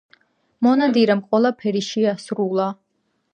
[0.67, 2.67] მონადირემ ყველაფერი შეასრულა.